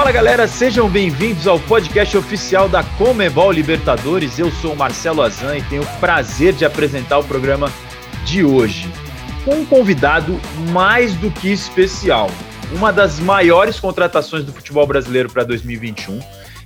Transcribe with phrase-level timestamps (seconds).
[0.00, 4.38] Fala galera, sejam bem-vindos ao podcast oficial da Comebol Libertadores.
[4.38, 7.70] Eu sou o Marcelo Azan e tenho o prazer de apresentar o programa
[8.24, 8.90] de hoje
[9.44, 10.40] com um convidado
[10.72, 12.30] mais do que especial.
[12.72, 16.18] Uma das maiores contratações do futebol brasileiro para 2021.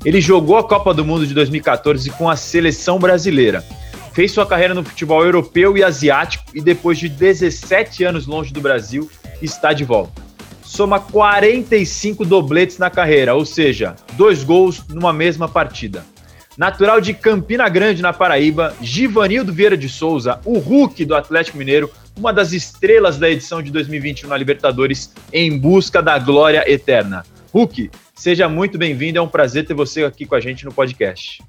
[0.04, 3.64] Ele jogou a Copa do Mundo de 2014 com a seleção brasileira.
[4.12, 8.60] Fez sua carreira no futebol europeu e asiático e depois de 17 anos longe do
[8.60, 9.10] Brasil,
[9.42, 10.23] está de volta
[10.74, 16.04] soma 45 dobletes na carreira, ou seja, dois gols numa mesma partida.
[16.58, 21.88] Natural de Campina Grande, na Paraíba, Givanildo Vieira de Souza, o Hulk do Atlético Mineiro,
[22.18, 27.24] uma das estrelas da edição de 2021 na Libertadores, em busca da glória eterna.
[27.52, 31.40] Hulk, seja muito bem-vindo, é um prazer ter você aqui com a gente no podcast.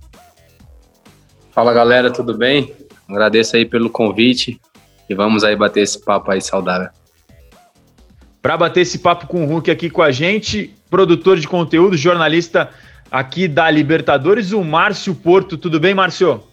[1.52, 2.72] Fala galera, tudo bem?
[3.10, 4.62] Agradeço aí pelo convite
[5.10, 6.90] e vamos aí bater esse papo aí saudável.
[8.46, 12.70] Para bater esse papo com o Hulk aqui com a gente, produtor de conteúdo, jornalista
[13.10, 15.58] aqui da Libertadores, o Márcio Porto.
[15.58, 16.44] Tudo bem, Márcio?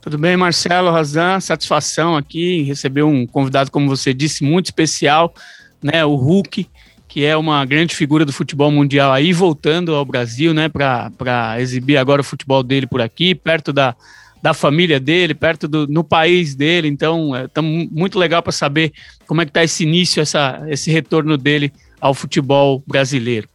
[0.00, 1.40] Tudo bem, Marcelo Razan.
[1.40, 5.34] Satisfação aqui receber um convidado, como você disse, muito especial,
[5.82, 6.02] né?
[6.06, 6.66] O Hulk,
[7.06, 10.70] que é uma grande figura do futebol mundial aí, voltando ao Brasil, né?
[10.70, 13.94] Para exibir agora o futebol dele por aqui, perto da,
[14.42, 16.88] da família dele, perto do no país dele.
[16.88, 18.92] Então, é tá muito legal para saber
[19.26, 23.48] como é que está esse início, essa, esse retorno dele ao futebol brasileiro.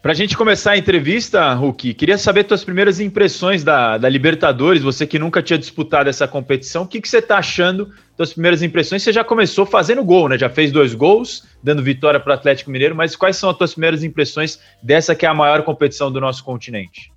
[0.00, 4.82] Para a gente começar a entrevista, Hulk, queria saber tuas primeiras impressões da, da Libertadores,
[4.82, 8.62] você que nunca tinha disputado essa competição, o que, que você está achando das primeiras
[8.62, 9.02] impressões?
[9.02, 10.36] Você já começou fazendo gol, né?
[10.36, 13.72] Já fez dois gols, dando vitória para o Atlético Mineiro, mas quais são as tuas
[13.72, 17.10] primeiras impressões dessa que é a maior competição do nosso continente?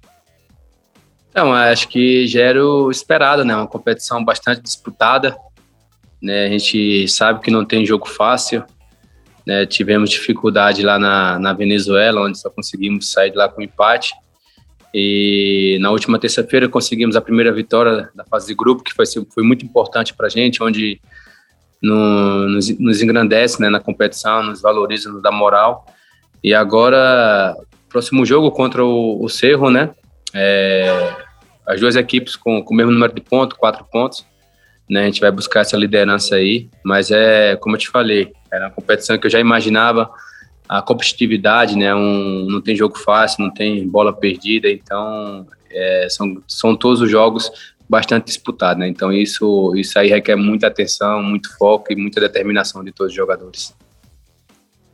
[1.37, 3.55] Então, acho que já era o esperado, né?
[3.55, 5.37] Uma competição bastante disputada.
[6.19, 6.45] Né?
[6.45, 8.63] A gente sabe que não tem jogo fácil.
[9.45, 9.63] Né?
[9.67, 14.15] Tivemos dificuldade lá na, na Venezuela, onde só conseguimos sair de lá com empate.
[14.91, 19.43] E na última terça-feira conseguimos a primeira vitória da fase de grupo, que foi, foi
[19.43, 20.99] muito importante para a gente, onde
[21.79, 25.85] no, nos, nos, engrandece né, na competição, nos valoriza, nos dá moral.
[26.43, 27.55] E agora,
[27.89, 29.91] próximo jogo contra o, o Cerro, né?
[30.33, 31.26] É,
[31.67, 34.25] as duas equipes com, com o mesmo número de pontos, quatro pontos.
[34.89, 38.67] Né, a gente vai buscar essa liderança aí, mas é como eu te falei, era
[38.67, 40.09] uma competição que eu já imaginava
[40.67, 41.93] a competitividade, né?
[41.93, 47.09] Um, não tem jogo fácil, não tem bola perdida, então é, são, são todos os
[47.09, 47.51] jogos
[47.89, 48.87] bastante disputados, né?
[48.87, 53.15] Então isso isso aí requer muita atenção, muito foco e muita determinação de todos os
[53.15, 53.75] jogadores.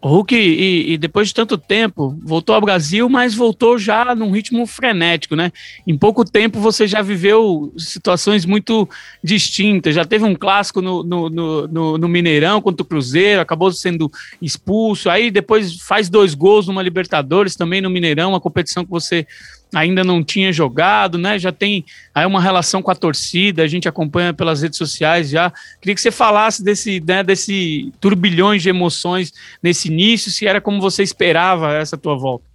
[0.07, 4.65] Hulk, e, e, depois de tanto tempo, voltou ao Brasil, mas voltou já num ritmo
[4.67, 5.49] frenético, né?
[5.87, 8.87] Em pouco tempo você já viveu situações muito
[9.23, 9.95] distintas.
[9.95, 15.09] Já teve um clássico no, no, no, no Mineirão contra o Cruzeiro, acabou sendo expulso.
[15.09, 19.25] Aí depois faz dois gols numa Libertadores também no Mineirão, uma competição que você
[19.73, 21.39] ainda não tinha jogado, né?
[21.39, 25.51] Já tem aí uma relação com a torcida, a gente acompanha pelas redes sociais já.
[25.81, 30.79] Queria que você falasse desse, né, desse turbilhões de emoções nesse início, se era como
[30.79, 32.45] você esperava essa tua volta.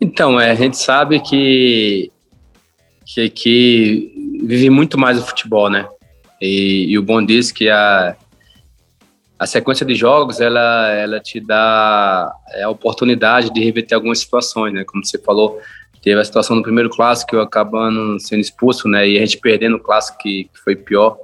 [0.00, 2.10] Então, é, a gente sabe que,
[3.04, 5.86] que, que vive muito mais o futebol, né?
[6.40, 8.16] E, e o bom disso que a,
[9.38, 14.72] a sequência de jogos ela ela te dá é, a oportunidade de reverter algumas situações,
[14.74, 14.84] né?
[14.84, 15.60] Como você falou,
[16.02, 19.08] teve a situação do primeiro clássico eu acabando sendo expulso, né?
[19.08, 21.16] E a gente perdendo o clássico que, que foi pior.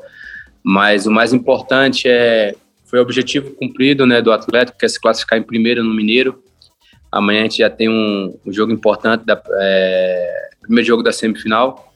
[0.62, 2.54] Mas o mais importante é
[2.84, 6.41] foi o objetivo cumprido, né, do Atlético, que é se classificar em primeiro no Mineiro.
[7.10, 11.92] Amanhã a gente já tem um, um jogo importante da é, primeiro jogo da semifinal,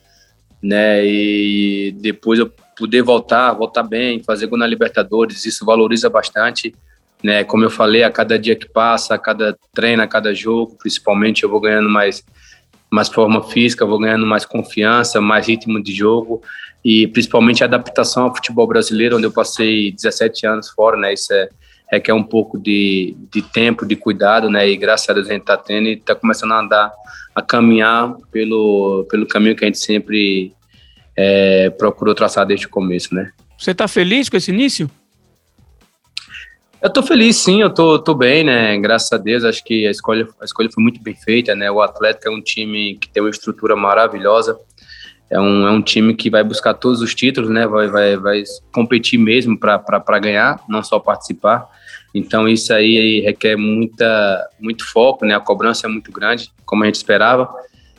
[0.63, 1.05] né?
[1.05, 6.75] E depois eu poder voltar, voltar bem, fazer gol na Libertadores, isso valoriza bastante.
[7.23, 7.43] Né?
[7.43, 11.43] Como eu falei, a cada dia que passa, a cada treino, a cada jogo, principalmente,
[11.43, 12.25] eu vou ganhando mais,
[12.91, 16.41] mais forma física, vou ganhando mais confiança, mais ritmo de jogo
[16.85, 21.13] e principalmente a adaptação ao futebol brasileiro, onde eu passei 17 anos fora, né?
[21.13, 21.49] Isso é,
[21.91, 24.69] requer um pouco de, de tempo, de cuidado, né?
[24.69, 26.93] E graças a Deus a gente está tendo e está começando a andar,
[27.35, 30.55] a caminhar pelo, pelo caminho que a gente sempre
[31.21, 33.33] é, procurou traçar desde o começo, né?
[33.59, 34.89] Você está feliz com esse início?
[36.81, 38.79] Eu tô feliz, sim, eu tô, tô bem, né?
[38.79, 41.69] Graças a Deus, acho que a escolha, a escolha foi muito bem feita, né?
[41.69, 44.57] O Atlético é um time que tem uma estrutura maravilhosa,
[45.29, 47.67] é um, é um time que vai buscar todos os títulos, né?
[47.67, 51.67] Vai, vai, vai competir mesmo para ganhar, não só participar.
[52.15, 55.35] Então isso aí requer muita, muito foco, né?
[55.35, 57.53] A cobrança é muito grande, como a gente esperava.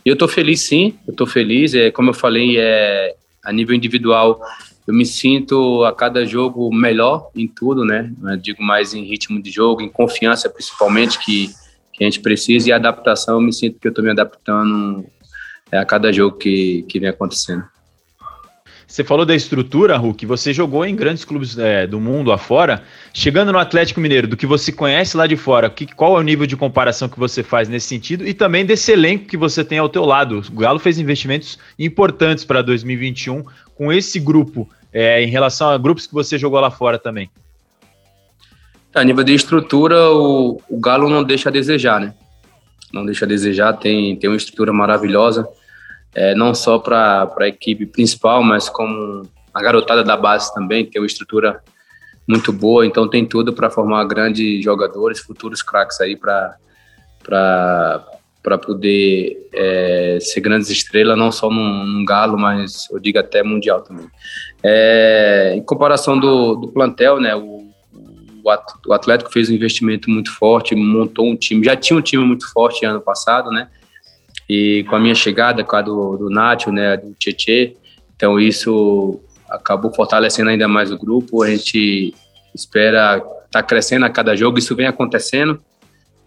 [0.09, 1.75] E eu estou feliz, sim, eu estou feliz.
[1.75, 3.15] É, como eu falei, é,
[3.45, 4.41] a nível individual,
[4.87, 8.11] eu me sinto a cada jogo melhor em tudo, né?
[8.23, 11.51] Eu digo mais em ritmo de jogo, em confiança, principalmente, que
[11.93, 15.05] que a gente precisa e adaptação, eu me sinto que eu estou me adaptando
[15.69, 17.65] é, a cada jogo que, que vem acontecendo.
[18.89, 22.81] Você falou da estrutura, Hulk, você jogou em grandes clubes é, do mundo afora.
[23.13, 26.23] Chegando no Atlético Mineiro, do que você conhece lá de fora, que, qual é o
[26.23, 29.77] nível de comparação que você faz nesse sentido e também desse elenco que você tem
[29.77, 30.41] ao teu lado?
[30.51, 33.43] O Galo fez investimentos importantes para 2021
[33.75, 37.29] com esse grupo, é, em relação a grupos que você jogou lá fora também.
[38.95, 42.15] A nível de estrutura, o, o Galo não deixa a desejar, né?
[42.91, 45.47] Não deixa a desejar, tem, tem uma estrutura maravilhosa
[46.13, 49.23] é, não só para a equipe principal, mas como
[49.53, 51.61] a garotada da base também, tem uma estrutura
[52.27, 56.55] muito boa, então tem tudo para formar grandes jogadores, futuros craques aí para
[58.41, 63.43] para poder é, ser grandes estrelas, não só num, num, galo, mas eu digo até
[63.43, 64.07] mundial também.
[64.63, 67.69] É, em comparação do, do plantel, né, o,
[68.87, 72.51] o Atlético fez um investimento muito forte, montou um time, já tinha um time muito
[72.51, 73.67] forte ano passado, né,
[74.49, 77.77] e com a minha chegada, com a do, do Nacho, né, do Tietê,
[78.15, 81.43] então isso acabou fortalecendo ainda mais o grupo.
[81.43, 82.13] A gente
[82.53, 85.61] espera estar tá crescendo a cada jogo, isso vem acontecendo.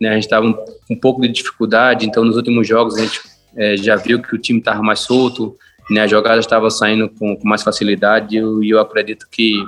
[0.01, 0.55] Né, a gente estava um,
[0.91, 3.21] um, pouco de dificuldade, então nos últimos jogos a gente
[3.57, 5.57] é, já viu que o time estava mais solto,
[5.91, 9.65] né, a jogada estava saindo com, com, mais facilidade e eu, eu acredito que,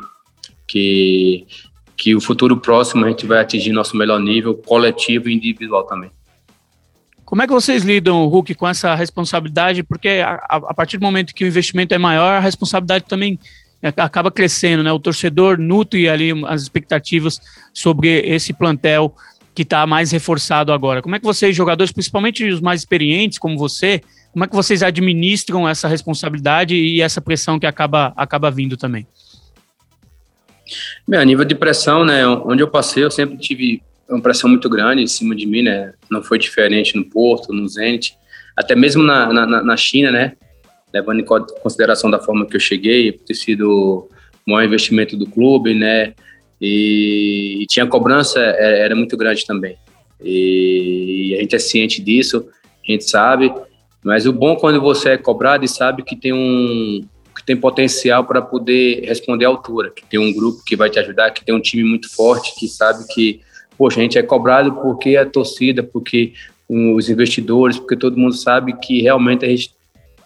[0.67, 1.47] que,
[1.97, 6.11] que o futuro próximo a gente vai atingir nosso melhor nível coletivo e individual também.
[7.25, 9.82] Como é que vocês lidam, Hulk, com essa responsabilidade?
[9.82, 13.38] Porque a, a, partir do momento que o investimento é maior, a responsabilidade também
[13.82, 14.93] é, acaba crescendo, né?
[14.93, 17.41] O torcedor nutre ali as expectativas
[17.73, 19.15] sobre esse plantel
[19.55, 21.00] que está mais reforçado agora.
[21.00, 24.82] Como é que vocês, jogadores, principalmente os mais experientes, como você, como é que vocês
[24.82, 29.06] administram essa responsabilidade e essa pressão que acaba, acaba vindo também?
[31.06, 32.26] Bem, a nível de pressão, né?
[32.26, 35.95] Onde eu passei, eu sempre tive uma pressão muito grande em cima de mim, né?
[36.11, 38.17] Não foi diferente no Porto, no Zenit,
[38.56, 40.33] até mesmo na, na, na China, né?
[40.93, 44.09] Levando em consideração da forma que eu cheguei, ter sido
[44.47, 46.15] o maior investimento do clube, né?
[46.61, 49.77] E, e tinha cobrança, era, era, muito grande também.
[50.23, 52.47] E, e a gente é ciente disso,
[52.87, 53.53] a gente sabe,
[54.03, 58.25] mas o bom quando você é cobrado e sabe que tem um que tem potencial
[58.25, 61.53] para poder responder à altura, que tem um grupo que vai te ajudar, que tem
[61.53, 63.41] um time muito forte, que sabe que
[63.76, 66.32] poxa, a gente é cobrado porque a torcida, porque
[66.69, 69.75] os investidores, porque todo mundo sabe que realmente a gente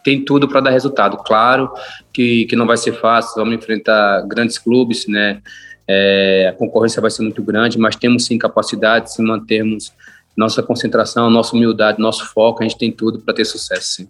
[0.05, 1.17] tem tudo para dar resultado.
[1.19, 1.71] Claro
[2.12, 5.41] que, que não vai ser fácil, vamos enfrentar grandes clubes, né?
[5.87, 9.93] É, a concorrência vai ser muito grande, mas temos sim capacidade se mantermos
[10.37, 14.09] nossa concentração, nossa humildade, nosso foco, a gente tem tudo para ter sucesso, sim.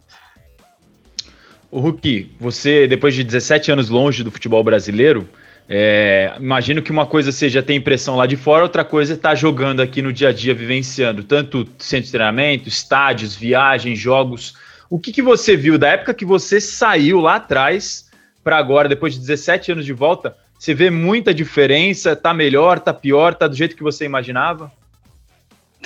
[1.71, 5.29] O Hulk, você, depois de 17 anos longe do futebol brasileiro,
[5.71, 9.31] é, imagino que uma coisa seja ter impressão lá de fora, outra coisa é estar
[9.31, 14.55] tá jogando aqui no dia a dia, vivenciando tanto centro de treinamento, estádios, viagens, jogos.
[14.89, 18.09] O que, que você viu da época que você saiu lá atrás
[18.43, 20.35] para agora, depois de 17 anos de volta?
[20.59, 22.17] Você vê muita diferença?
[22.17, 24.73] Tá melhor, tá pior, tá do jeito que você imaginava?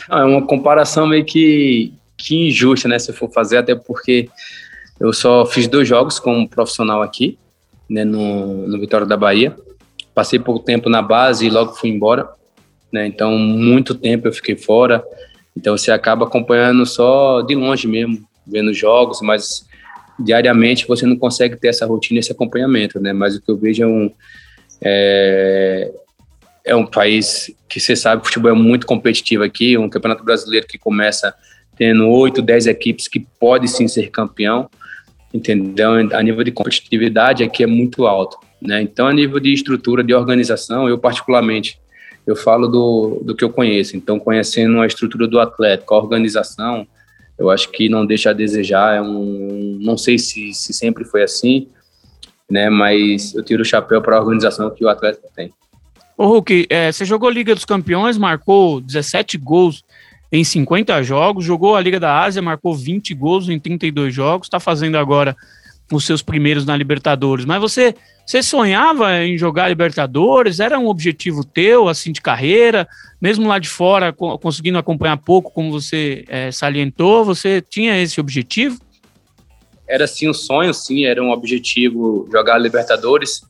[0.08, 3.00] É uma comparação meio que, que injusta, né?
[3.00, 4.28] Se for fazer, até porque
[5.00, 7.37] eu só fiz dois jogos como profissional aqui,
[7.90, 9.54] né, no, no Vitória da Bahia
[10.14, 12.28] passei pouco tempo na base e logo fui embora,
[12.92, 13.07] né?
[13.07, 15.02] Então, muito tempo eu fiquei fora.
[15.57, 19.66] Então, você acaba acompanhando só de longe mesmo, vendo jogos, mas
[20.19, 23.12] diariamente você não consegue ter essa rotina, esse acompanhamento, né?
[23.12, 24.11] Mas o que eu vejo é um
[24.85, 25.92] é,
[26.64, 30.66] é um país que você sabe, o futebol é muito competitivo aqui, um campeonato brasileiro
[30.66, 31.35] que começa
[31.76, 34.69] tendo oito, dez equipes que pode sim ser campeão,
[35.33, 35.92] entendeu?
[36.12, 38.37] A nível de competitividade aqui é muito alto.
[38.62, 38.83] Né?
[38.83, 41.78] Então, a nível de estrutura, de organização, eu particularmente,
[42.26, 43.97] eu falo do, do que eu conheço.
[43.97, 46.87] Então, conhecendo a estrutura do Atlético, a organização,
[47.37, 48.97] eu acho que não deixa a desejar.
[48.97, 51.69] É um, não sei se, se sempre foi assim,
[52.49, 52.71] né?
[52.71, 55.52] mas eu tiro o chapéu para a organização que o Atlético tem.
[56.16, 59.83] Ô Hulk, é, você jogou Liga dos Campeões, marcou 17 gols
[60.31, 64.61] em 50 jogos, jogou a Liga da Ásia, marcou 20 gols em 32 jogos, está
[64.61, 65.37] fazendo agora
[65.96, 67.44] os seus primeiros na Libertadores.
[67.44, 67.94] Mas você
[68.25, 70.61] você sonhava em jogar Libertadores?
[70.61, 72.88] Era um objetivo teu, assim, de carreira?
[73.20, 78.78] Mesmo lá de fora, conseguindo acompanhar pouco, como você é, salientou, você tinha esse objetivo?
[79.88, 83.42] Era sim um sonho, sim, era um objetivo jogar Libertadores.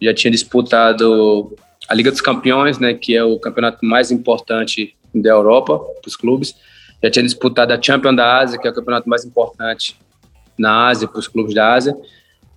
[0.00, 1.54] Já tinha disputado
[1.88, 6.16] a Liga dos Campeões, né, que é o campeonato mais importante da Europa para os
[6.16, 6.54] clubes.
[7.02, 9.96] Já tinha disputado a Champions da Ásia, que é o campeonato mais importante
[10.60, 11.96] na Ásia para os clubes da Ásia.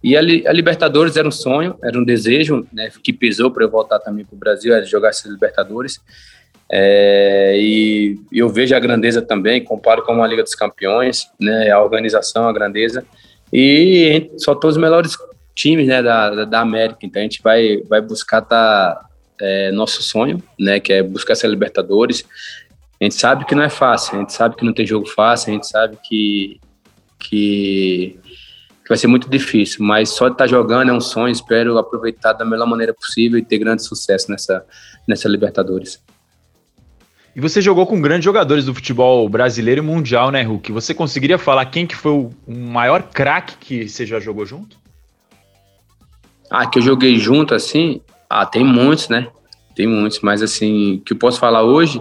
[0.03, 3.69] E a, a, Libertadores era um sonho, era um desejo, né, que pesou para eu
[3.69, 6.01] voltar também para o Brasil, era jogar essas Libertadores.
[6.69, 11.81] É, e eu vejo a grandeza também, comparo com uma Liga dos Campeões, né, a
[11.81, 13.05] organização, a grandeza,
[13.51, 15.15] e só todos os melhores
[15.55, 19.05] times né, da, da América, então a gente vai, vai buscar tá,
[19.39, 22.25] é, nosso sonho, né, que é buscar essa Libertadores.
[22.99, 25.51] A gente sabe que não é fácil, a gente sabe que não tem jogo fácil,
[25.51, 26.59] a gente sabe que,
[27.23, 28.19] que,
[28.83, 32.33] que vai ser muito difícil, mas só estar tá jogando é um sonho, espero aproveitar
[32.33, 34.65] da melhor maneira possível e ter grande sucesso nessa,
[35.07, 36.03] nessa Libertadores.
[37.35, 40.71] E você jogou com grandes jogadores do futebol brasileiro e mundial, né, Hulk?
[40.71, 44.77] Você conseguiria falar quem que foi o maior craque que você já jogou junto?
[46.49, 48.01] Ah, que eu joguei junto, assim?
[48.29, 49.29] Ah, tem muitos, né?
[49.75, 51.99] Tem muitos, mas assim, que eu posso falar hoje,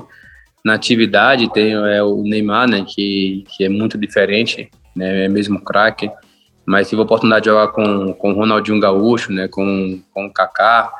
[0.62, 5.60] na atividade, tem é, o Neymar, né, que, que é muito diferente, né, é mesmo
[5.60, 6.10] craque
[6.64, 10.32] mas tive a oportunidade de jogar com, com o Ronaldinho Gaúcho, né, com, com o
[10.32, 10.92] Kaká,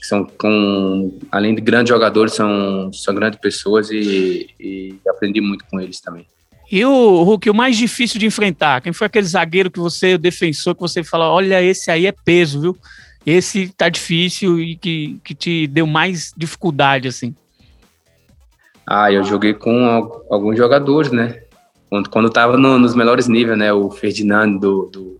[0.00, 5.64] que são, com, além de grandes jogadores, são, são grandes pessoas e, e aprendi muito
[5.66, 6.26] com eles também.
[6.70, 8.80] E o Hulk, o mais difícil de enfrentar?
[8.80, 12.12] Quem foi aquele zagueiro que você, o defensor, que você fala, olha, esse aí é
[12.12, 12.76] peso, viu?
[13.24, 17.34] Esse tá difícil e que, que te deu mais dificuldade, assim?
[18.86, 19.86] Ah, eu joguei com
[20.30, 21.43] alguns jogadores, né?
[21.94, 23.72] Quando, quando tava no, nos melhores níveis, né?
[23.72, 25.18] O Ferdinando do, do,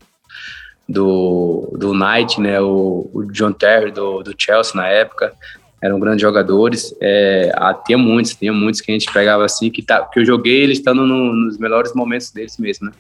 [0.88, 2.60] do, do Knight, né?
[2.60, 5.32] O, o John Terry do, do Chelsea na época,
[5.80, 6.92] eram grandes jogadores.
[7.00, 10.24] É, ah, tinha muitos, tinha muitos que a gente pegava assim, que, tá, que eu
[10.24, 12.92] joguei eles estando no, nos melhores momentos deles mesmo, né?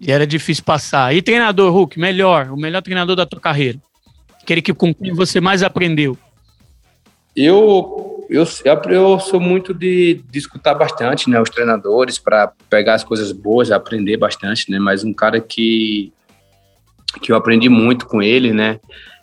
[0.00, 1.14] E era difícil passar.
[1.14, 3.78] E treinador, Hulk, melhor, o melhor treinador da tua carreira?
[4.42, 6.16] Aquele que com quem você mais aprendeu?
[7.36, 8.44] Eu eu,
[8.88, 13.70] eu sou muito de, de escutar bastante, né, os treinadores para pegar as coisas boas,
[13.70, 16.12] aprender bastante, né, mas um cara que
[17.22, 18.78] que eu aprendi muito com ele, né,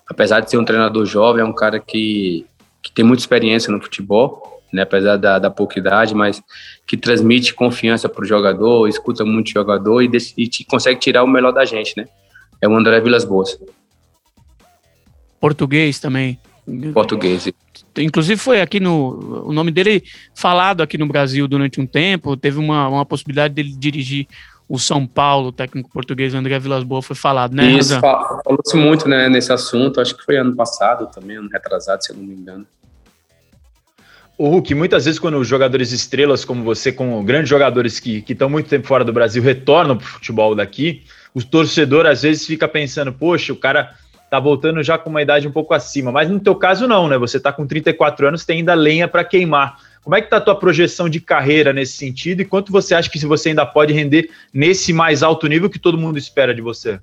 [0.09, 2.45] apesar de ser um treinador jovem, é um cara que,
[2.81, 6.41] que tem muita experiência no futebol, né, apesar da, da pouca idade, mas
[6.87, 11.23] que transmite confiança para o jogador, escuta muito o jogador e, e te, consegue tirar
[11.23, 12.07] o melhor da gente, né,
[12.59, 13.59] é o André Vilas Boas.
[15.39, 16.39] Português também.
[16.93, 17.51] Português.
[17.97, 19.45] Inclusive foi aqui no.
[19.47, 22.35] O nome dele falado aqui no Brasil durante um tempo.
[22.35, 24.27] Teve uma, uma possibilidade dele dirigir
[24.67, 27.71] o São Paulo, o técnico português André Vilas Boas foi falado, né?
[27.71, 30.01] Isso, falou-se muito né, nesse assunto.
[30.01, 32.65] Acho que foi ano passado também, ano retrasado, se eu não me engano.
[34.35, 38.67] O Hulk, muitas vezes quando jogadores estrelas como você, com grandes jogadores que estão muito
[38.67, 41.03] tempo fora do Brasil, retornam para o futebol daqui,
[41.35, 43.93] o torcedor às vezes fica pensando, poxa, o cara
[44.33, 46.11] tá voltando já com uma idade um pouco acima.
[46.11, 47.19] Mas no teu caso não, né?
[47.19, 49.77] Você tá com 34 anos, tem ainda lenha para queimar.
[50.03, 53.07] Como é que tá a tua projeção de carreira nesse sentido e quanto você acha
[53.11, 56.99] que você ainda pode render nesse mais alto nível que todo mundo espera de você?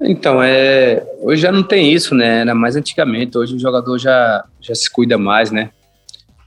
[0.00, 2.40] Então, é, hoje já não tem isso, né?
[2.40, 3.36] Era mais antigamente.
[3.36, 5.68] Hoje o jogador já, já se cuida mais, né?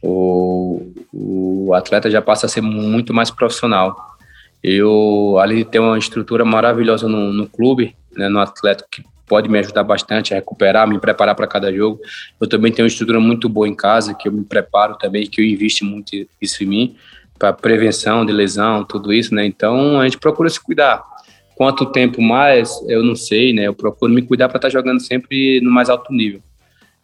[0.01, 3.95] O, o atleta já passa a ser muito mais profissional.
[4.63, 9.59] Eu, de ter uma estrutura maravilhosa no, no clube, né, no atleta que pode me
[9.59, 11.99] ajudar bastante a recuperar, me preparar para cada jogo.
[12.39, 15.41] Eu também tenho uma estrutura muito boa em casa, que eu me preparo também, que
[15.41, 16.11] eu invisto muito
[16.41, 16.95] isso em mim,
[17.37, 19.45] para prevenção de lesão, tudo isso, né?
[19.45, 21.03] Então a gente procura se cuidar.
[21.55, 23.67] Quanto tempo mais, eu não sei, né?
[23.67, 26.41] Eu procuro me cuidar para estar tá jogando sempre no mais alto nível.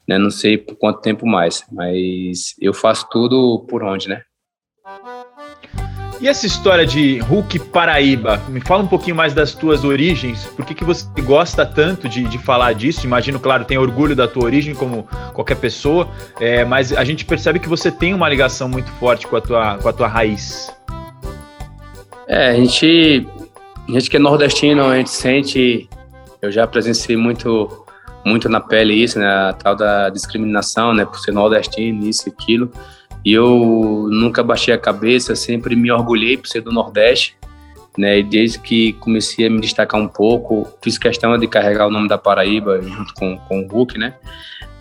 [0.07, 0.17] Né?
[0.17, 4.23] Não sei por quanto tempo mais, mas eu faço tudo por onde, né?
[6.21, 10.65] E essa história de Hulk Paraíba, me fala um pouquinho mais das tuas origens, por
[10.65, 13.05] que, que você gosta tanto de, de falar disso?
[13.05, 17.57] Imagino, claro, tem orgulho da tua origem, como qualquer pessoa, é, mas a gente percebe
[17.57, 20.69] que você tem uma ligação muito forte com a tua, com a tua raiz.
[22.27, 23.25] É, a gente,
[23.87, 25.87] a gente que é nordestino, a gente sente,
[26.41, 27.85] eu já presenciei muito,
[28.25, 32.29] muito na pele isso, né, a tal da discriminação, né, por ser nordestino, isso e
[32.29, 32.69] aquilo,
[33.23, 37.37] e eu nunca baixei a cabeça, sempre me orgulhei por ser do Nordeste,
[37.97, 38.19] né?
[38.19, 42.07] E desde que comecei a me destacar um pouco, fiz questão de carregar o nome
[42.07, 44.15] da Paraíba junto com, com o Hulk, né?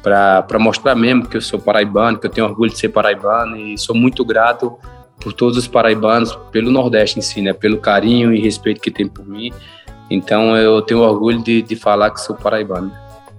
[0.02, 3.76] Para mostrar mesmo que eu sou paraibano, que eu tenho orgulho de ser paraibano e
[3.76, 4.78] sou muito grato
[5.20, 7.52] por todos os paraibanos, pelo Nordeste em si, né?
[7.52, 9.52] Pelo carinho e respeito que tem por mim.
[10.08, 12.92] Então eu tenho orgulho de, de falar que sou paraibano.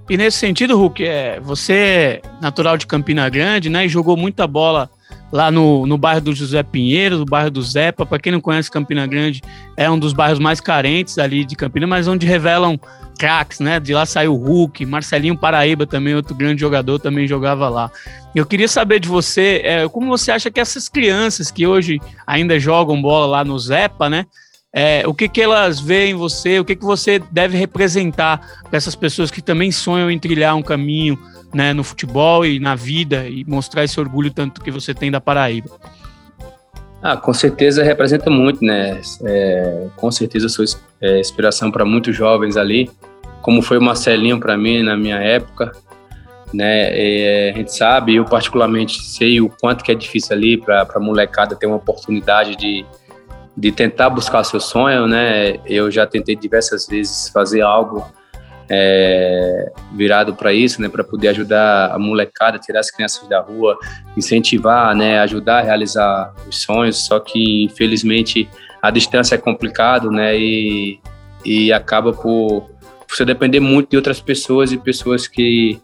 [0.10, 3.86] E nesse sentido, Hulk, é, você é natural de Campina Grande, né?
[3.86, 4.90] E jogou muita bola
[5.32, 8.08] lá no, no bairro do José Pinheiro, no bairro do Zepa.
[8.08, 9.44] Para quem não conhece Campina Grande,
[9.78, 12.80] é um dos bairros mais carentes ali de Campina, mas onde revelam
[13.20, 13.80] craques, né?
[13.80, 17.92] De lá saiu o Hulk, Marcelinho Paraíba também, outro grande jogador, também jogava lá.
[18.34, 22.60] Eu queria saber de você, é, como você acha que essas crianças que hoje ainda
[22.60, 24.26] jogam bola lá no Zepa, né?
[24.74, 28.78] É, o que, que elas veem em você, o que, que você deve representar para
[28.78, 31.18] essas pessoas que também sonham em trilhar um caminho
[31.54, 35.20] né, no futebol e na vida e mostrar esse orgulho tanto que você tem da
[35.20, 35.70] Paraíba.
[37.02, 39.00] Ah, com certeza representa muito, né?
[39.24, 40.66] É, com certeza sou
[41.02, 42.92] é, inspiração para muitos jovens ali,
[43.42, 45.72] como foi o Marcelinho para mim na minha época,
[46.54, 46.90] né?
[46.92, 51.00] É, a gente sabe, eu particularmente sei o quanto que é difícil ali para a
[51.00, 52.86] molecada ter uma oportunidade de,
[53.60, 55.58] de tentar buscar seu sonho, né?
[55.66, 58.10] Eu já tentei diversas vezes fazer algo
[58.70, 63.78] é, virado para isso, né, para poder ajudar a molecada, tirar as crianças da rua,
[64.16, 67.06] incentivar, né, ajudar a realizar os sonhos.
[67.06, 68.48] Só que infelizmente
[68.82, 71.00] a distância é complicado, né, e,
[71.44, 72.70] e acaba por
[73.10, 75.80] você depender muito de outras pessoas e pessoas que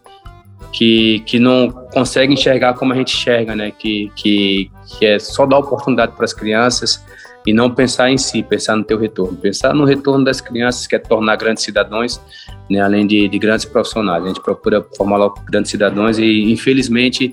[0.72, 5.44] que, que não conseguem enxergar como a gente enxerga, né, que que, que é só
[5.44, 7.04] dar oportunidade para as crianças
[7.46, 10.96] e não pensar em si, pensar no teu retorno, pensar no retorno das crianças, que
[10.96, 12.20] é tornar grandes cidadãos,
[12.68, 14.24] né, além de, de grandes profissionais.
[14.24, 17.32] A gente procura formar grandes cidadãos e, infelizmente,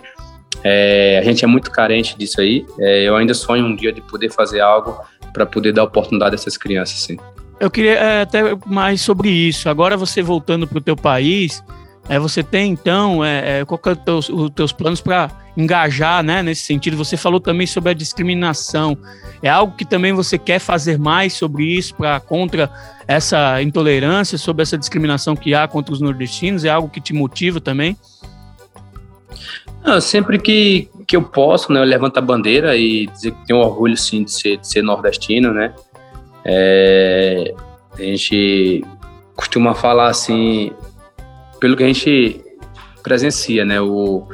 [0.64, 2.66] é, a gente é muito carente disso aí.
[2.80, 4.98] É, eu ainda sonho um dia de poder fazer algo
[5.34, 7.18] para poder dar oportunidade a essas crianças, sim.
[7.60, 9.68] Eu queria é, até mais sobre isso.
[9.68, 11.64] Agora você voltando para o teu país,
[12.10, 16.22] é, você tem então, é, é, qual que é teus, os teus planos para engajar,
[16.22, 16.98] né, nesse sentido?
[16.98, 18.98] Você falou também sobre a discriminação.
[19.42, 22.70] É algo que também você quer fazer mais sobre isso para contra
[23.08, 26.66] essa intolerância, sobre essa discriminação que há contra os nordestinos?
[26.66, 27.98] É algo que te motiva também?
[29.84, 33.60] Não, sempre que, que eu posso, né, eu levanto a bandeira e dizer que tenho
[33.60, 35.74] orgulho sim de ser, de ser nordestino, né?
[36.46, 37.54] É,
[37.94, 38.84] a gente
[39.36, 40.72] costuma falar assim,
[41.64, 42.44] pelo que a gente
[43.02, 43.80] presencia, né?
[43.80, 44.28] O,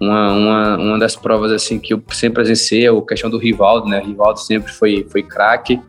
[0.00, 3.88] uma, uma, uma das provas assim que eu sempre presenciei é a questão do Rivaldo,
[3.88, 4.00] né?
[4.00, 5.80] O Rivaldo sempre foi, foi craque,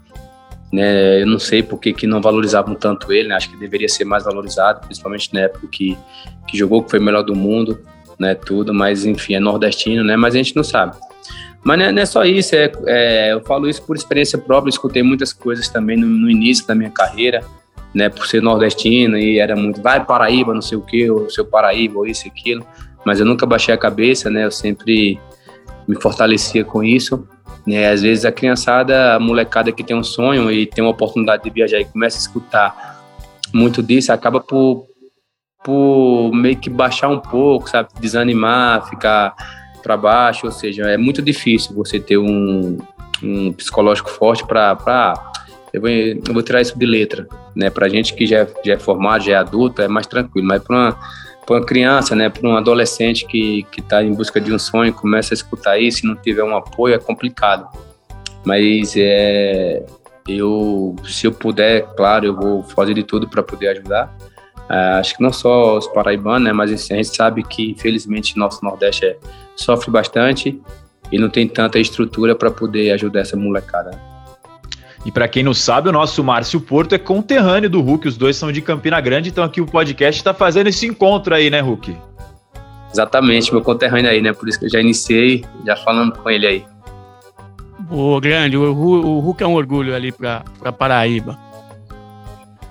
[0.73, 1.21] né?
[1.21, 3.35] Eu não sei por que, que não valorizavam tanto ele, né?
[3.35, 5.95] Acho que deveria ser mais valorizado, principalmente na época que,
[6.47, 7.79] que jogou, que foi o melhor do mundo,
[8.17, 8.33] né?
[8.33, 10.17] Tudo, mas enfim, é nordestino, né?
[10.17, 10.97] Mas a gente não sabe.
[11.63, 15.03] Mas não é, é só isso, é, é, eu falo isso por experiência própria, escutei
[15.03, 17.45] muitas coisas também no, no início da minha carreira,
[17.93, 21.45] né, por ser nordestino e era muito, vai Paraíba, não sei o que, o seu
[21.45, 22.65] Paraíba, ou isso e aquilo,
[23.05, 25.19] mas eu nunca baixei a cabeça, né, eu sempre
[25.87, 27.27] me fortalecia com isso,
[27.65, 31.43] né, às vezes a criançada, a molecada que tem um sonho e tem uma oportunidade
[31.43, 32.99] de viajar e começa a escutar
[33.53, 34.85] muito disso, acaba por,
[35.63, 39.33] por meio que baixar um pouco, sabe, desanimar, ficar
[39.81, 42.77] para baixo, ou seja, é muito difícil você ter um,
[43.23, 44.75] um psicológico forte para
[45.73, 47.69] eu vou, eu vou tirar isso de letra, né?
[47.69, 50.75] Para gente que já, já é formado, já é adulto, é mais tranquilo, mas para
[50.75, 50.99] uma,
[51.49, 52.29] uma criança, né?
[52.29, 56.07] Para um adolescente que está em busca de um sonho, começa a escutar isso e
[56.07, 57.67] não tiver um apoio, é complicado.
[58.45, 59.85] Mas é,
[60.27, 64.15] eu, se eu puder, claro, eu vou fazer de tudo para poder ajudar.
[64.69, 68.37] Uh, acho que não só os paraibanos, né, mas assim, a gente sabe que, infelizmente,
[68.37, 69.17] nosso Nordeste é,
[69.55, 70.61] sofre bastante
[71.11, 73.99] e não tem tanta estrutura para poder ajudar essa molecada.
[75.05, 78.35] E para quem não sabe, o nosso Márcio Porto é conterrâneo do Hulk, os dois
[78.35, 81.95] são de Campina Grande, então aqui o podcast está fazendo esse encontro aí, né, Hulk?
[82.91, 84.33] Exatamente, meu conterrâneo aí, né?
[84.33, 86.65] Por isso que eu já iniciei, já falando com ele aí.
[87.79, 88.57] Boa, grande.
[88.57, 90.43] O, o Hulk é um orgulho ali para
[90.77, 91.37] Paraíba.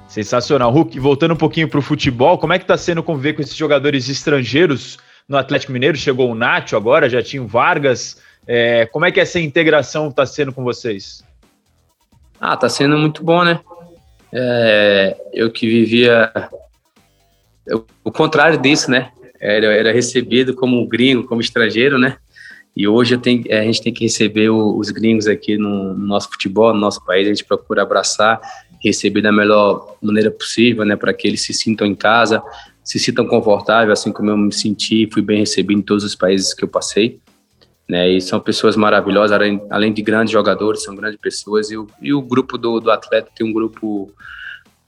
[0.08, 0.70] Sensacional.
[0.70, 3.56] Hulk, voltando um pouquinho para o futebol, como é que está sendo conviver com esses
[3.56, 5.96] jogadores estrangeiros no Atlético Mineiro?
[5.96, 8.20] Chegou o Nacho agora, já tinha o Vargas.
[8.46, 11.22] É, como é que essa integração está sendo com vocês?
[12.40, 13.61] Ah, tá sendo muito bom, né?
[14.33, 16.31] É, eu que vivia
[17.66, 19.11] eu, o contrário disso, né?
[19.40, 22.16] Era, era recebido como gringo, como estrangeiro, né?
[22.77, 26.72] E hoje tenho, a gente tem que receber os gringos aqui no, no, nosso futebol,
[26.72, 27.27] no nosso país.
[27.27, 28.40] A gente procura abraçar,
[28.83, 30.94] receber da melhor maneira possível, né?
[30.94, 32.42] Para que eles se sintam em casa,
[32.85, 36.55] se sintam confortáveis, assim como eu me senti, fui bem recebido em todos os países
[36.55, 37.20] que eu passei
[37.88, 38.09] né?
[38.11, 41.70] E são pessoas maravilhosas, além, além de grandes jogadores, são grandes pessoas.
[41.70, 44.12] E o, e o grupo do, do atleta tem um grupo,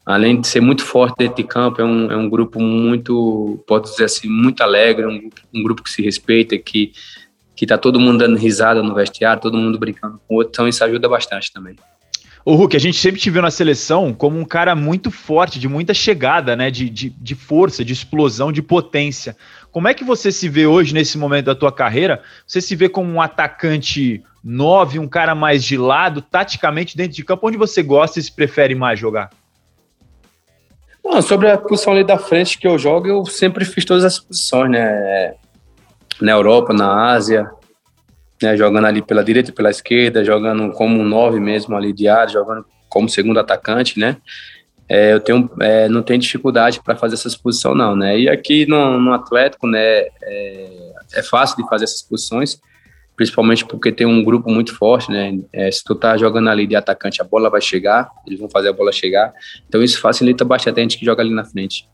[0.04, 3.90] além de ser muito forte dentro de campo, é um, é um grupo muito, pode
[3.90, 6.92] dizer assim, muito alegre, um, um grupo que se respeita, que
[7.60, 10.66] que tá todo mundo dando risada no vestiário, todo mundo brincando com o outro, então
[10.66, 11.76] isso ajuda bastante também.
[12.42, 15.68] O Hulk, a gente sempre te viu na seleção como um cara muito forte, de
[15.68, 16.70] muita chegada, né?
[16.70, 19.36] De, de, de força, de explosão, de potência.
[19.72, 22.22] Como é que você se vê hoje nesse momento da tua carreira?
[22.46, 27.24] Você se vê como um atacante 9, um cara mais de lado, taticamente dentro de
[27.24, 29.30] campo, onde você gosta e se prefere mais jogar?
[31.22, 34.70] Sobre a posição ali da frente que eu jogo, eu sempre fiz todas as posições,
[34.70, 35.34] né?
[36.20, 37.50] Na Europa, na Ásia,
[38.42, 38.56] né?
[38.56, 42.32] jogando ali pela direita e pela esquerda, jogando como um 9 mesmo ali de área,
[42.32, 44.18] jogando como segundo atacante, né?
[44.90, 48.18] É, eu tenho, é, não tenho dificuldade para fazer essa posição não, né?
[48.18, 52.60] E aqui no, no Atlético, né, é, é, fácil de fazer essas posições,
[53.14, 55.38] principalmente porque tem um grupo muito forte, né?
[55.52, 58.70] É, se tu tá jogando ali de atacante, a bola vai chegar, eles vão fazer
[58.70, 59.32] a bola chegar,
[59.68, 61.88] então isso facilita bastante a gente que joga ali na frente.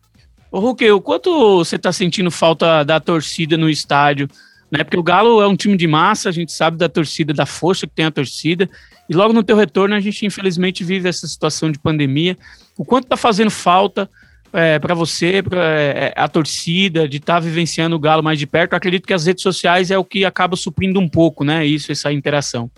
[0.51, 4.27] Ô Hulk, o quanto você está sentindo falta da torcida no estádio?
[4.71, 4.83] Né?
[4.83, 7.87] Porque o Galo é um time de massa, a gente sabe da torcida, da força
[7.87, 8.71] que tem a torcida,
[9.09, 12.37] e logo no teu retorno a gente infelizmente vive essa situação de pandemia.
[12.77, 14.09] O quanto está fazendo falta
[14.53, 18.47] é, para você, para é, a torcida, de estar tá vivenciando o Galo mais de
[18.47, 18.73] perto?
[18.73, 21.65] Eu acredito que as redes sociais é o que acaba suprindo um pouco, né?
[21.65, 22.71] Isso, essa interação.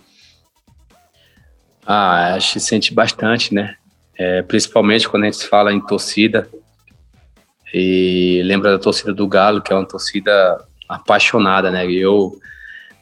[1.86, 3.76] Ah, acho que sente bastante, né?
[4.16, 6.48] É, principalmente quando a gente fala em torcida
[7.72, 11.90] e lembra da torcida do Galo, que é uma torcida apaixonada, né?
[11.90, 12.38] Eu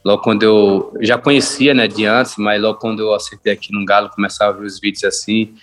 [0.06, 3.84] logo quando eu já conhecia, né, de antes, mas logo quando eu acertei aqui no
[3.84, 5.56] Galo, começava a ver os vídeos assim,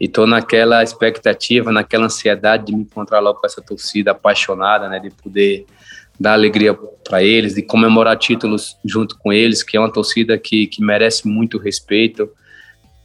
[0.00, 4.98] e tô naquela expectativa, naquela ansiedade de me encontrar logo com essa torcida apaixonada, né,
[4.98, 5.66] de poder
[6.18, 10.66] dar alegria para eles, de comemorar títulos junto com eles, que é uma torcida que,
[10.66, 12.28] que merece muito respeito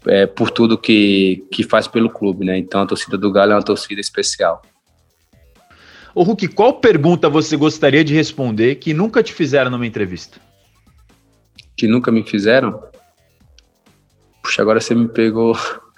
[0.08, 2.58] é, por tudo que, que faz pelo clube, né?
[2.58, 4.64] Então a torcida do Galo é uma torcida especial.
[6.16, 10.40] Ô Hulk, qual pergunta você gostaria de responder que nunca te fizeram numa entrevista?
[11.76, 12.84] Que nunca me fizeram?
[14.44, 15.56] Puxa, agora você me pegou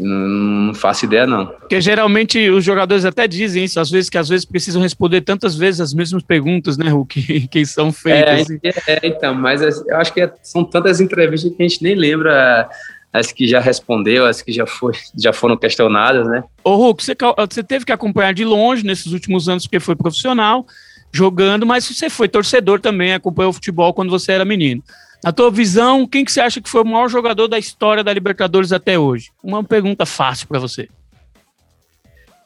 [0.00, 1.46] não, faço ideia, não.
[1.46, 5.56] Porque geralmente os jogadores até dizem isso, às vezes, que às vezes precisam responder tantas
[5.56, 8.50] vezes as mesmas perguntas, né, Hulk, que são feitas.
[8.62, 12.68] É, é, então, mas eu acho que são tantas entrevistas que a gente nem lembra
[13.12, 16.42] as que já respondeu, as que já, foi, já foram questionadas, né?
[16.64, 17.14] Ô, Hulk, você,
[17.50, 20.66] você teve que acompanhar de longe nesses últimos anos, porque foi profissional,
[21.12, 24.82] jogando, mas você foi torcedor também, acompanhou o futebol quando você era menino.
[25.22, 28.12] Na tua visão, quem que você acha que foi o maior jogador da história da
[28.12, 29.30] Libertadores até hoje?
[29.42, 30.88] Uma pergunta fácil para você.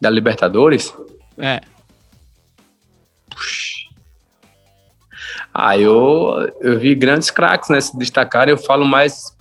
[0.01, 0.93] Da Libertadores?
[1.39, 1.61] É.
[3.31, 3.87] Puxa.
[5.55, 8.47] Ah, eu, eu vi grandes craques né, se destacar.
[8.47, 9.35] Eu falo mais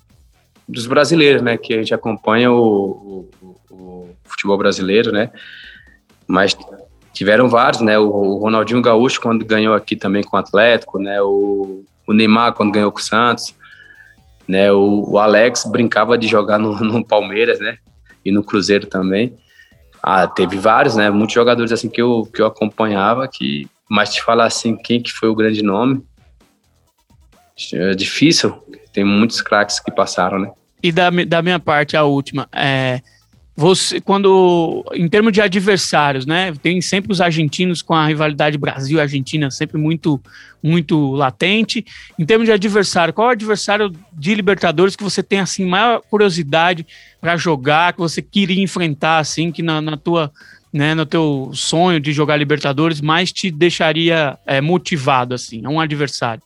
[0.65, 1.57] dos brasileiros, né?
[1.57, 5.29] Que a gente acompanha o, o, o futebol brasileiro, né?
[6.25, 6.57] Mas
[7.15, 7.97] tiveram vários, né?
[7.97, 11.21] O, o, Ronaldinho Gaúcho, quando ganhou aqui também com o Atlético, né?
[11.21, 13.55] O, o Neymar quando ganhou com o Santos,
[14.45, 14.71] né?
[14.71, 17.77] O, o Alex brincava de jogar no, no, Palmeiras, né?
[18.23, 19.33] E no Cruzeiro também.
[20.03, 21.09] Ah, teve vários, né?
[21.09, 25.11] Muitos jogadores assim que eu, que eu acompanhava que, mas te falar assim quem que
[25.11, 26.03] foi o grande nome,
[27.73, 28.53] é difícil.
[28.91, 30.51] Tem muitos craques que passaram, né?
[30.83, 33.01] E da, da minha parte, a última, é,
[33.57, 39.49] você, quando, em termos de adversários, né, tem sempre os argentinos com a rivalidade Brasil-Argentina
[39.49, 40.21] sempre muito,
[40.61, 41.85] muito latente.
[42.19, 46.01] Em termos de adversário, qual é o adversário de Libertadores que você tem, assim, maior
[46.01, 46.85] curiosidade
[47.21, 50.29] para jogar, que você queria enfrentar, assim, que na, na tua,
[50.73, 55.79] né, no teu sonho de jogar Libertadores mais te deixaria é, motivado, assim, é um
[55.79, 56.43] adversário?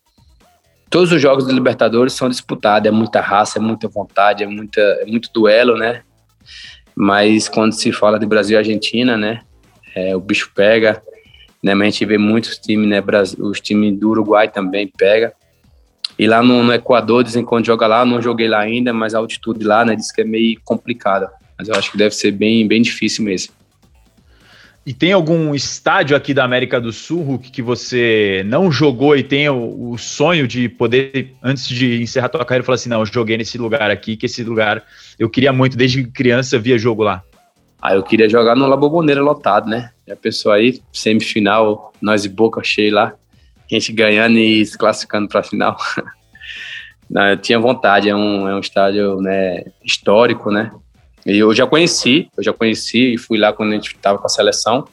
[0.92, 4.80] Todos os jogos de Libertadores são disputados, é muita raça, é muita vontade, é, muita,
[4.80, 6.04] é muito duelo, né?
[7.02, 9.40] Mas quando se fala de Brasil e Argentina, né,
[9.96, 11.02] é, o bicho pega,
[11.64, 13.02] né, mas a gente vê muitos times, né,
[13.40, 15.32] os times do Uruguai também pega.
[16.18, 19.20] E lá no, no, Equador, dizem quando joga lá, não joguei lá ainda, mas a
[19.20, 21.32] altitude lá, né, diz que é meio complicada.
[21.58, 23.54] Mas eu acho que deve ser bem, bem difícil mesmo.
[24.90, 29.22] E tem algum estádio aqui da América do Sul, Hulk, que você não jogou e
[29.22, 33.02] tem o, o, sonho de poder, antes de encerrar a tua carreira, falar assim, não,
[33.02, 34.84] eu joguei nesse lugar aqui, que esse lugar
[35.20, 37.22] eu queria muito, desde criança via jogo lá?
[37.80, 39.92] Ah, eu queria jogar no La Bombonera lotado, né?
[40.08, 44.76] E a pessoa aí, semifinal, nós e Boca cheio lá, a gente ganhando e se
[44.76, 45.78] classificando para a final.
[47.08, 50.72] não, eu tinha vontade, é um, é um estádio né, histórico, né?
[51.30, 54.26] E eu já conheci, eu já conheci e fui lá quando a gente estava com
[54.26, 54.88] a seleção.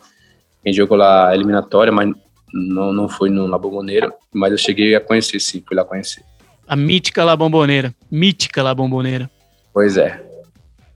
[0.64, 2.12] A gente jogou lá a eliminatória, mas
[2.52, 6.22] não, não foi no La Bombonera, mas eu cheguei a conhecer sim, fui lá conhecer.
[6.68, 9.30] A mítica La Bombonera, mítica La Bombonera.
[9.72, 10.24] Pois é.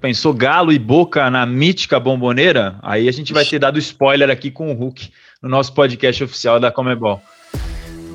[0.01, 2.79] Pensou Galo e Boca na mítica bomboneira?
[2.83, 6.59] Aí a gente vai ter dado spoiler aqui com o Hulk no nosso podcast oficial
[6.59, 7.21] da Comebol.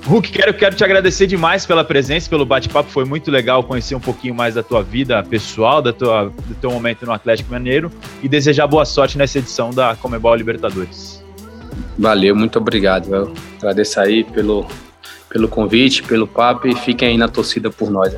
[0.06, 2.92] Hulk, quero, quero te agradecer demais pela presença, pelo bate-papo.
[2.92, 6.70] Foi muito legal conhecer um pouquinho mais da tua vida pessoal, da tua, do teu
[6.70, 7.92] momento no Atlético Mineiro
[8.22, 11.24] e desejar boa sorte nessa edição da Comebol Libertadores.
[11.98, 13.16] Valeu, muito obrigado.
[13.16, 14.68] Eu agradeço aí pelo,
[15.28, 18.16] pelo convite, pelo papo e fiquem aí na torcida por nós.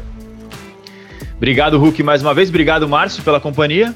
[1.38, 2.50] Obrigado, Hulk, mais uma vez.
[2.50, 3.96] Obrigado, Márcio, pela companhia.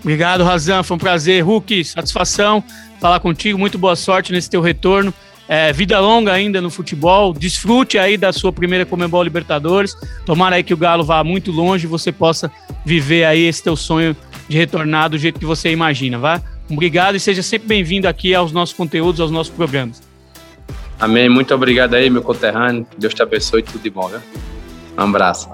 [0.00, 0.84] Obrigado, Razan.
[0.84, 1.42] Foi um prazer.
[1.42, 2.62] Hulk, satisfação
[3.00, 3.58] falar contigo.
[3.58, 5.12] Muito boa sorte nesse teu retorno
[5.54, 7.34] É, vida longa ainda no futebol.
[7.34, 9.94] Desfrute aí da sua primeira Comembol Libertadores.
[10.24, 12.50] Tomara aí que o Galo vá muito longe e você possa
[12.86, 14.16] viver aí esse teu sonho
[14.48, 16.40] de retornar do jeito que você imagina, vá?
[16.70, 20.02] Obrigado e seja sempre bem-vindo aqui aos nossos conteúdos, aos nossos programas.
[20.98, 21.28] Amém.
[21.28, 22.86] Muito obrigado aí, meu conterrâneo.
[22.96, 24.20] Deus te abençoe e tudo de bom, viu?
[24.96, 25.50] Um abraço.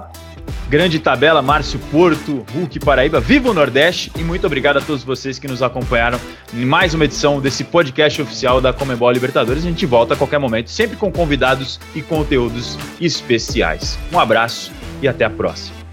[0.68, 5.38] Grande tabela, Márcio Porto, Hulk Paraíba, viva o Nordeste e muito obrigado a todos vocês
[5.38, 6.20] que nos acompanharam
[6.52, 9.64] em mais uma edição desse podcast oficial da Comebol Libertadores.
[9.64, 13.98] A gente volta a qualquer momento, sempre com convidados e conteúdos especiais.
[14.12, 15.87] Um abraço e até a próxima.